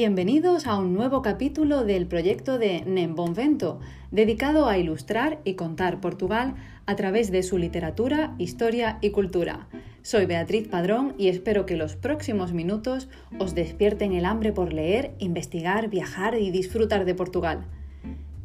Bienvenidos 0.00 0.68
a 0.68 0.78
un 0.78 0.94
nuevo 0.94 1.22
capítulo 1.22 1.82
del 1.82 2.06
proyecto 2.06 2.56
de 2.56 2.84
Nembonvento, 2.86 3.80
dedicado 4.12 4.68
a 4.68 4.78
ilustrar 4.78 5.40
y 5.42 5.54
contar 5.54 6.00
Portugal 6.00 6.54
a 6.86 6.94
través 6.94 7.32
de 7.32 7.42
su 7.42 7.58
literatura, 7.58 8.32
historia 8.38 8.98
y 9.00 9.10
cultura. 9.10 9.66
Soy 10.02 10.26
Beatriz 10.26 10.68
Padrón 10.68 11.16
y 11.18 11.26
espero 11.26 11.66
que 11.66 11.76
los 11.76 11.96
próximos 11.96 12.52
minutos 12.52 13.08
os 13.40 13.56
despierten 13.56 14.12
el 14.12 14.24
hambre 14.24 14.52
por 14.52 14.72
leer, 14.72 15.16
investigar, 15.18 15.88
viajar 15.90 16.38
y 16.38 16.52
disfrutar 16.52 17.04
de 17.04 17.16
Portugal. 17.16 17.66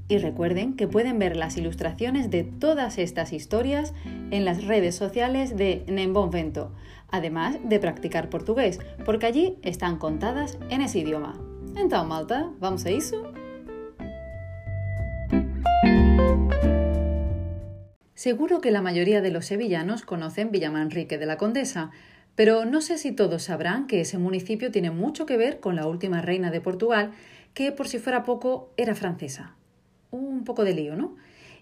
Y 0.07 0.17
recuerden 0.17 0.75
que 0.75 0.88
pueden 0.88 1.17
ver 1.17 1.35
las 1.35 1.57
ilustraciones 1.57 2.29
de 2.29 2.43
todas 2.43 2.97
estas 2.97 3.33
historias 3.33 3.93
en 4.31 4.45
las 4.45 4.65
redes 4.65 4.95
sociales 4.95 5.55
de 5.55 5.83
Nembonvento 5.88 6.71
además 7.13 7.57
de 7.63 7.79
practicar 7.79 8.31
portugués, 8.31 8.79
porque 9.05 9.27
allí 9.27 9.59
están 9.61 9.99
contadas 9.99 10.58
en 10.71 10.81
ese 10.81 10.97
idioma. 10.97 11.39
Entonces, 11.77 12.08
malta, 12.09 12.49
vamos 12.59 12.84
a 12.88 12.89
eso? 12.89 13.31
Seguro 18.16 18.61
que 18.61 18.72
la 18.72 18.81
mayoría 18.81 19.22
de 19.22 19.30
los 19.30 19.45
sevillanos 19.45 20.02
conocen 20.02 20.49
Villamanrique 20.49 21.20
de 21.20 21.27
la 21.27 21.38
Condesa, 21.38 21.91
pero 22.33 22.66
no 22.66 22.81
sé 22.81 22.97
si 22.97 23.11
todos 23.11 23.44
sabrán 23.44 23.85
que 23.85 24.02
ese 24.02 24.17
municipio 24.17 24.72
tiene 24.72 24.89
mucho 24.89 25.27
que 25.27 25.38
ver 25.38 25.59
con 25.59 25.75
la 25.75 25.85
última 25.85 26.23
reina 26.23 26.49
de 26.49 26.61
Portugal, 26.61 27.11
que 27.53 27.72
por 27.72 27.88
si 27.88 27.99
fuera 27.99 28.23
poco 28.23 28.73
era 28.75 28.95
francesa. 28.95 29.55
Un 30.13 30.44
poco 30.44 30.63
de 30.63 30.76
lío, 30.76 30.95
¿no? 30.95 31.16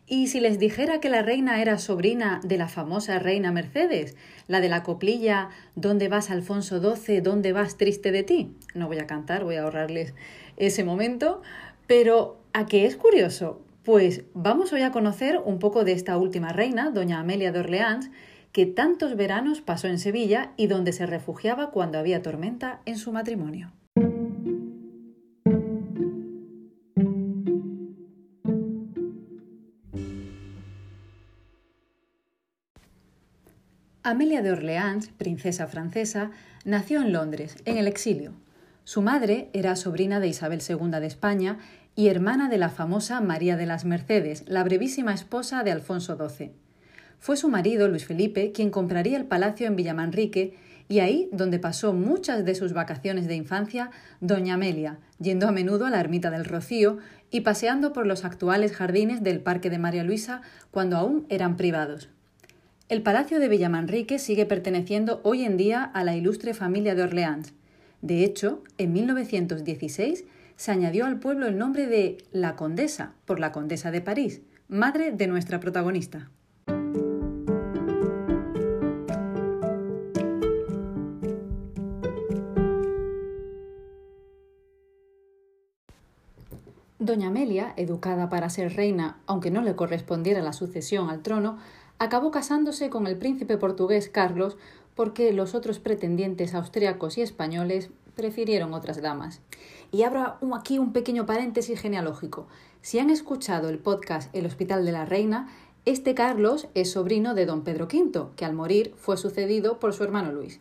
Y 0.07 0.27
si 0.27 0.41
les 0.41 0.59
dijera 0.59 0.99
que 0.99 1.07
la 1.07 1.21
reina 1.21 1.61
era 1.61 1.77
sobrina 1.77 2.41
de 2.43 2.57
la 2.57 2.67
famosa 2.67 3.17
reina 3.17 3.53
Mercedes, 3.53 4.17
la 4.47 4.59
de 4.59 4.67
la 4.67 4.83
coplilla 4.83 5.47
¿Dónde 5.75 6.09
vas 6.09 6.29
Alfonso 6.29 6.81
XII? 6.81 7.21
¿Dónde 7.21 7.53
vas 7.53 7.77
triste 7.77 8.11
de 8.11 8.23
ti? 8.23 8.51
No 8.75 8.87
voy 8.87 8.99
a 8.99 9.07
cantar, 9.07 9.45
voy 9.45 9.55
a 9.55 9.63
ahorrarles 9.63 10.13
ese 10.57 10.83
momento, 10.83 11.41
pero 11.87 12.41
¿a 12.51 12.65
qué 12.65 12.85
es 12.85 12.97
curioso? 12.97 13.61
Pues 13.83 14.23
vamos 14.33 14.73
hoy 14.73 14.81
a 14.81 14.91
conocer 14.91 15.39
un 15.45 15.57
poco 15.57 15.85
de 15.85 15.93
esta 15.93 16.17
última 16.17 16.51
reina, 16.51 16.91
doña 16.91 17.21
Amelia 17.21 17.53
de 17.53 17.59
Orleans, 17.59 18.11
que 18.51 18.65
tantos 18.65 19.15
veranos 19.15 19.61
pasó 19.61 19.87
en 19.87 19.97
Sevilla 19.97 20.51
y 20.57 20.67
donde 20.67 20.91
se 20.91 21.05
refugiaba 21.05 21.71
cuando 21.71 21.99
había 21.99 22.21
tormenta 22.21 22.81
en 22.85 22.97
su 22.97 23.13
matrimonio. 23.13 23.71
Amelia 34.03 34.41
de 34.41 34.51
Orleans, 34.51 35.09
princesa 35.09 35.67
francesa, 35.67 36.31
nació 36.65 37.03
en 37.03 37.13
Londres, 37.13 37.57
en 37.65 37.77
el 37.77 37.87
exilio. 37.87 38.33
Su 38.83 39.03
madre 39.03 39.51
era 39.53 39.75
sobrina 39.75 40.19
de 40.19 40.27
Isabel 40.27 40.59
II 40.67 40.89
de 40.99 41.05
España 41.05 41.59
y 41.95 42.07
hermana 42.07 42.49
de 42.49 42.57
la 42.57 42.69
famosa 42.69 43.21
María 43.21 43.57
de 43.57 43.67
las 43.67 43.85
Mercedes, 43.85 44.43
la 44.47 44.63
brevísima 44.63 45.13
esposa 45.13 45.63
de 45.63 45.71
Alfonso 45.71 46.17
XII. 46.17 46.51
Fue 47.19 47.37
su 47.37 47.47
marido, 47.47 47.87
Luis 47.87 48.05
Felipe, 48.05 48.51
quien 48.51 48.71
compraría 48.71 49.17
el 49.17 49.25
palacio 49.25 49.67
en 49.67 49.75
Villamanrique 49.75 50.57
y 50.89 50.97
ahí 50.99 51.29
donde 51.31 51.59
pasó 51.59 51.93
muchas 51.93 52.43
de 52.43 52.55
sus 52.55 52.73
vacaciones 52.73 53.27
de 53.27 53.35
infancia 53.35 53.91
doña 54.19 54.55
Amelia, 54.55 54.97
yendo 55.19 55.47
a 55.47 55.51
menudo 55.51 55.85
a 55.85 55.91
la 55.91 55.99
ermita 55.99 56.31
del 56.31 56.45
Rocío 56.45 56.97
y 57.29 57.41
paseando 57.41 57.93
por 57.93 58.07
los 58.07 58.25
actuales 58.25 58.71
jardines 58.71 59.21
del 59.21 59.41
Parque 59.41 59.69
de 59.69 59.77
María 59.77 60.03
Luisa 60.03 60.41
cuando 60.71 60.97
aún 60.97 61.27
eran 61.29 61.55
privados. 61.55 62.09
El 62.91 63.03
Palacio 63.03 63.39
de 63.39 63.47
Villamanrique 63.47 64.19
sigue 64.19 64.45
perteneciendo 64.45 65.21
hoy 65.23 65.45
en 65.45 65.55
día 65.55 65.81
a 65.81 66.03
la 66.03 66.13
ilustre 66.13 66.53
familia 66.53 66.93
de 66.93 67.03
Orleans. 67.03 67.53
De 68.01 68.25
hecho, 68.25 68.65
en 68.77 68.91
1916 68.91 70.25
se 70.57 70.71
añadió 70.71 71.05
al 71.05 71.17
pueblo 71.17 71.47
el 71.47 71.57
nombre 71.57 71.87
de 71.87 72.17
La 72.33 72.57
Condesa, 72.57 73.13
por 73.23 73.39
la 73.39 73.53
Condesa 73.53 73.91
de 73.91 74.01
París, 74.01 74.41
madre 74.67 75.13
de 75.13 75.27
nuestra 75.27 75.61
protagonista. 75.61 76.31
Doña 86.99 87.29
Amelia, 87.29 87.73
educada 87.77 88.29
para 88.29 88.49
ser 88.49 88.75
reina, 88.75 89.17
aunque 89.27 89.49
no 89.49 89.61
le 89.61 89.77
correspondiera 89.77 90.41
la 90.41 90.51
sucesión 90.51 91.09
al 91.09 91.21
trono, 91.21 91.57
acabó 92.01 92.31
casándose 92.31 92.89
con 92.89 93.05
el 93.05 93.15
príncipe 93.15 93.59
portugués 93.59 94.09
Carlos 94.09 94.57
porque 94.95 95.31
los 95.33 95.53
otros 95.53 95.77
pretendientes 95.77 96.55
austriacos 96.55 97.19
y 97.19 97.21
españoles 97.21 97.91
prefirieron 98.15 98.73
otras 98.73 99.03
damas. 99.03 99.39
Y 99.91 100.01
abro 100.01 100.37
aquí 100.55 100.79
un 100.79 100.93
pequeño 100.93 101.27
paréntesis 101.27 101.79
genealógico. 101.79 102.47
Si 102.81 102.97
han 102.97 103.11
escuchado 103.11 103.69
el 103.69 103.77
podcast 103.77 104.35
El 104.35 104.47
Hospital 104.47 104.83
de 104.83 104.91
la 104.93 105.05
Reina, 105.05 105.47
este 105.85 106.15
Carlos 106.15 106.69
es 106.73 106.89
sobrino 106.89 107.35
de 107.35 107.45
don 107.45 107.63
Pedro 107.63 107.85
V, 107.85 108.29
que 108.35 108.45
al 108.45 108.55
morir 108.55 108.95
fue 108.97 109.15
sucedido 109.15 109.79
por 109.79 109.93
su 109.93 110.03
hermano 110.03 110.31
Luis. 110.31 110.59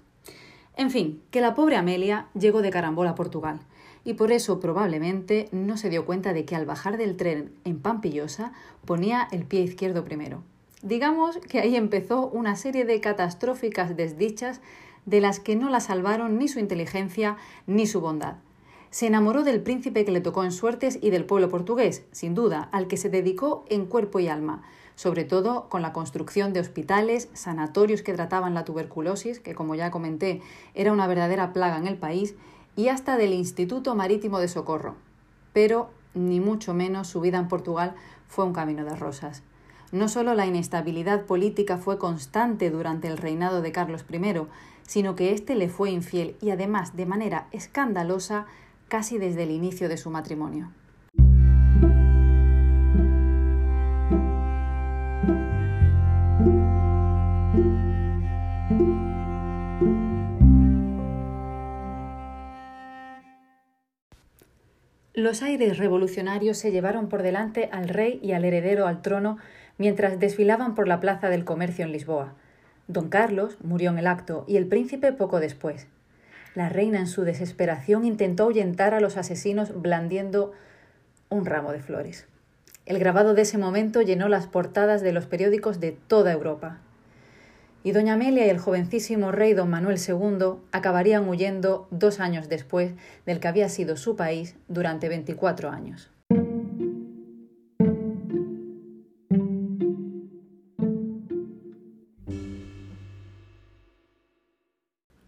En 0.76 0.90
fin, 0.90 1.22
que 1.30 1.40
la 1.40 1.54
pobre 1.54 1.76
Amelia 1.76 2.28
llegó 2.38 2.60
de 2.60 2.70
carambola 2.70 3.10
a 3.10 3.14
Portugal 3.14 3.60
y 4.04 4.12
por 4.12 4.30
eso 4.30 4.60
probablemente 4.60 5.48
no 5.52 5.78
se 5.78 5.88
dio 5.88 6.04
cuenta 6.04 6.34
de 6.34 6.44
que 6.44 6.54
al 6.54 6.66
bajar 6.66 6.98
del 6.98 7.16
tren 7.16 7.54
en 7.64 7.80
Pampillosa 7.80 8.52
ponía 8.84 9.26
el 9.32 9.46
pie 9.46 9.62
izquierdo 9.62 10.04
primero. 10.04 10.42
Digamos 10.82 11.36
que 11.36 11.60
ahí 11.60 11.76
empezó 11.76 12.28
una 12.28 12.56
serie 12.56 12.86
de 12.86 13.00
catastróficas 13.00 13.96
desdichas 13.96 14.62
de 15.04 15.20
las 15.20 15.38
que 15.38 15.54
no 15.54 15.68
la 15.68 15.80
salvaron 15.80 16.38
ni 16.38 16.48
su 16.48 16.58
inteligencia 16.58 17.36
ni 17.66 17.86
su 17.86 18.00
bondad. 18.00 18.36
Se 18.90 19.06
enamoró 19.06 19.44
del 19.44 19.62
príncipe 19.62 20.04
que 20.04 20.10
le 20.10 20.22
tocó 20.22 20.42
en 20.42 20.52
suertes 20.52 20.98
y 21.00 21.10
del 21.10 21.26
pueblo 21.26 21.48
portugués, 21.48 22.04
sin 22.12 22.34
duda, 22.34 22.68
al 22.72 22.88
que 22.88 22.96
se 22.96 23.10
dedicó 23.10 23.64
en 23.68 23.86
cuerpo 23.86 24.20
y 24.20 24.28
alma, 24.28 24.62
sobre 24.96 25.24
todo 25.24 25.68
con 25.68 25.82
la 25.82 25.92
construcción 25.92 26.52
de 26.52 26.60
hospitales, 26.60 27.28
sanatorios 27.34 28.02
que 28.02 28.14
trataban 28.14 28.54
la 28.54 28.64
tuberculosis, 28.64 29.38
que 29.38 29.54
como 29.54 29.74
ya 29.74 29.90
comenté 29.90 30.40
era 30.74 30.92
una 30.92 31.06
verdadera 31.06 31.52
plaga 31.52 31.76
en 31.76 31.86
el 31.86 31.98
país, 31.98 32.34
y 32.74 32.88
hasta 32.88 33.16
del 33.16 33.34
Instituto 33.34 33.94
Marítimo 33.94 34.40
de 34.40 34.48
Socorro. 34.48 34.96
Pero, 35.52 35.90
ni 36.14 36.40
mucho 36.40 36.72
menos, 36.72 37.06
su 37.06 37.20
vida 37.20 37.38
en 37.38 37.48
Portugal 37.48 37.94
fue 38.28 38.44
un 38.44 38.52
camino 38.52 38.84
de 38.84 38.96
rosas. 38.96 39.42
No 39.92 40.08
solo 40.08 40.34
la 40.34 40.46
inestabilidad 40.46 41.24
política 41.26 41.76
fue 41.76 41.98
constante 41.98 42.70
durante 42.70 43.08
el 43.08 43.18
reinado 43.18 43.60
de 43.60 43.72
Carlos 43.72 44.04
I, 44.08 44.46
sino 44.82 45.16
que 45.16 45.32
éste 45.32 45.56
le 45.56 45.68
fue 45.68 45.90
infiel 45.90 46.36
y 46.40 46.50
además 46.50 46.94
de 46.94 47.06
manera 47.06 47.48
escandalosa 47.50 48.46
casi 48.86 49.18
desde 49.18 49.42
el 49.42 49.50
inicio 49.50 49.88
de 49.88 49.96
su 49.96 50.10
matrimonio. 50.10 50.70
Los 65.14 65.42
aires 65.42 65.78
revolucionarios 65.78 66.56
se 66.56 66.70
llevaron 66.70 67.08
por 67.08 67.22
delante 67.22 67.68
al 67.72 67.88
rey 67.88 68.20
y 68.22 68.32
al 68.32 68.44
heredero 68.44 68.86
al 68.86 69.02
trono 69.02 69.36
mientras 69.80 70.20
desfilaban 70.20 70.74
por 70.74 70.86
la 70.86 71.00
Plaza 71.00 71.30
del 71.30 71.46
Comercio 71.46 71.86
en 71.86 71.92
Lisboa. 71.92 72.34
Don 72.86 73.08
Carlos 73.08 73.56
murió 73.62 73.90
en 73.90 73.98
el 73.98 74.08
acto 74.08 74.44
y 74.46 74.58
el 74.58 74.66
príncipe 74.66 75.10
poco 75.10 75.40
después. 75.40 75.86
La 76.54 76.68
reina 76.68 76.98
en 76.98 77.06
su 77.06 77.22
desesperación 77.22 78.04
intentó 78.04 78.42
ahuyentar 78.42 78.92
a 78.92 79.00
los 79.00 79.16
asesinos 79.16 79.80
blandiendo 79.80 80.52
un 81.30 81.46
ramo 81.46 81.72
de 81.72 81.80
flores. 81.80 82.26
El 82.84 82.98
grabado 82.98 83.32
de 83.32 83.40
ese 83.40 83.56
momento 83.56 84.02
llenó 84.02 84.28
las 84.28 84.46
portadas 84.46 85.00
de 85.00 85.12
los 85.12 85.24
periódicos 85.24 85.80
de 85.80 85.92
toda 85.92 86.30
Europa. 86.30 86.76
Y 87.82 87.92
doña 87.92 88.12
Amelia 88.12 88.44
y 88.44 88.50
el 88.50 88.58
jovencísimo 88.58 89.32
rey 89.32 89.54
don 89.54 89.70
Manuel 89.70 89.96
II 89.98 90.56
acabarían 90.72 91.26
huyendo 91.26 91.88
dos 91.90 92.20
años 92.20 92.50
después 92.50 92.92
del 93.24 93.40
que 93.40 93.48
había 93.48 93.70
sido 93.70 93.96
su 93.96 94.14
país 94.14 94.56
durante 94.68 95.08
24 95.08 95.70
años. 95.70 96.09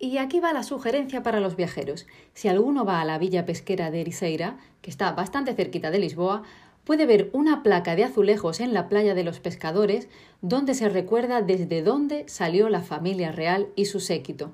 Y 0.04 0.18
aquí 0.18 0.40
va 0.40 0.52
la 0.52 0.64
sugerencia 0.64 1.22
para 1.22 1.38
los 1.38 1.54
viajeros. 1.54 2.08
Si 2.34 2.48
alguno 2.48 2.84
va 2.84 3.00
a 3.00 3.04
la 3.04 3.18
villa 3.18 3.44
pesquera 3.44 3.92
de 3.92 4.00
Ericeira, 4.00 4.58
que 4.80 4.90
está 4.90 5.12
bastante 5.12 5.54
cerquita 5.54 5.92
de 5.92 6.00
Lisboa, 6.00 6.42
puede 6.82 7.06
ver 7.06 7.30
una 7.32 7.62
placa 7.62 7.94
de 7.94 8.02
azulejos 8.02 8.58
en 8.58 8.74
la 8.74 8.88
playa 8.88 9.14
de 9.14 9.22
los 9.22 9.38
pescadores 9.38 10.08
donde 10.40 10.74
se 10.74 10.88
recuerda 10.88 11.40
desde 11.40 11.82
dónde 11.82 12.24
salió 12.26 12.68
la 12.68 12.80
familia 12.80 13.30
real 13.30 13.68
y 13.76 13.84
su 13.84 14.00
séquito. 14.00 14.50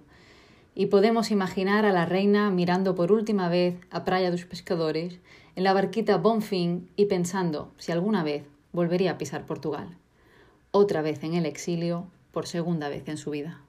Y 0.74 0.86
podemos 0.86 1.30
imaginar 1.30 1.86
a 1.86 1.92
la 1.92 2.04
reina 2.04 2.50
mirando 2.50 2.94
por 2.94 3.10
última 3.10 3.48
vez 3.48 3.80
a 3.90 4.04
Praia 4.04 4.30
dos 4.30 4.44
Pescadores 4.44 5.18
en 5.56 5.64
la 5.64 5.72
barquita 5.72 6.18
Bonfim 6.18 6.88
y 6.94 7.06
pensando 7.06 7.72
si 7.78 7.90
alguna 7.90 8.22
vez 8.22 8.44
volvería 8.72 9.12
a 9.12 9.18
pisar 9.18 9.46
Portugal. 9.46 9.96
Otra 10.72 11.00
vez 11.00 11.24
en 11.24 11.32
el 11.32 11.46
exilio, 11.46 12.06
por 12.32 12.46
segunda 12.46 12.90
vez 12.90 13.08
en 13.08 13.16
su 13.16 13.30
vida. 13.30 13.62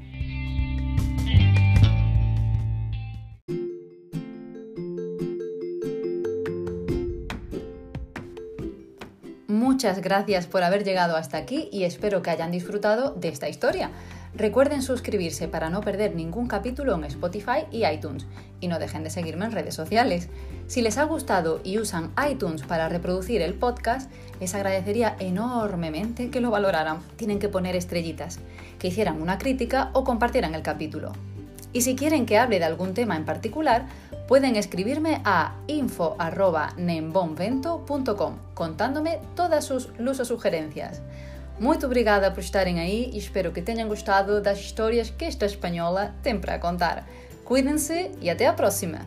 Muchas 9.48 10.00
gracias 10.00 10.46
por 10.46 10.62
haber 10.62 10.84
llegado 10.84 11.16
hasta 11.16 11.38
aquí 11.38 11.68
y 11.72 11.82
espero 11.84 12.22
que 12.22 12.30
hayan 12.30 12.52
disfrutado 12.52 13.14
de 13.14 13.28
esta 13.28 13.48
historia. 13.48 13.90
Recuerden 14.36 14.82
suscribirse 14.82 15.46
para 15.46 15.70
no 15.70 15.81
perder 15.81 16.16
ningún 16.16 16.48
capítulo 16.48 16.96
en 16.96 17.04
Spotify 17.04 17.66
y 17.70 17.86
iTunes 17.86 18.26
y 18.60 18.66
no 18.66 18.81
dejen 18.81 19.04
de 19.04 19.10
seguirme 19.10 19.44
en 19.44 19.52
redes 19.52 19.76
sociales. 19.76 20.28
Si 20.66 20.82
les 20.82 20.98
ha 20.98 21.04
gustado 21.04 21.60
y 21.62 21.78
usan 21.78 22.10
iTunes 22.28 22.62
para 22.62 22.88
reproducir 22.88 23.42
el 23.42 23.54
podcast, 23.54 24.10
les 24.40 24.52
agradecería 24.56 25.14
enormemente 25.20 26.31
que 26.31 26.40
lo 26.40 26.50
valoraran. 26.50 26.98
Tienen 27.16 27.38
que 27.38 27.48
poner 27.48 27.76
estrellitas, 27.76 28.40
que 28.81 28.88
hicieran 28.88 29.22
una 29.22 29.38
crítica 29.38 29.90
o 29.92 30.02
compartieran 30.02 30.56
el 30.56 30.62
capítulo. 30.62 31.12
Y 31.72 31.82
si 31.82 31.94
quieren 31.94 32.26
que 32.26 32.38
hable 32.38 32.58
de 32.58 32.64
algún 32.64 32.92
tema 32.92 33.16
en 33.16 33.25
particular, 33.25 33.87
pueden 34.26 34.56
escribirme 34.56 35.20
a 35.25 35.54
info.nembonvento.com 35.69 38.34
contándome 38.54 39.20
todas 39.37 39.64
sus 39.64 39.90
lusos 39.98 40.26
sugerencias. 40.28 41.02
Muito 41.58 41.86
obrigada 41.86 42.30
por 42.30 42.40
estarem 42.40 42.80
aí 42.80 43.10
e 43.12 43.18
espero 43.18 43.52
que 43.52 43.62
tenham 43.62 43.88
gostado 43.88 44.40
das 44.40 44.58
histórias 44.58 45.10
que 45.10 45.24
esta 45.24 45.46
espanhola 45.46 46.14
tem 46.22 46.38
para 46.38 46.58
contar. 46.58 47.08
Cuidem-se 47.44 48.10
e 48.20 48.28
até 48.28 48.46
a 48.46 48.52
próxima! 48.52 49.00